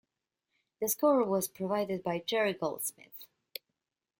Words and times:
The 0.81 0.87
score 0.89 1.23
was 1.25 1.47
provided 1.47 2.01
by 2.01 2.23
Jerry 2.25 2.53
Goldsmith. 2.53 3.27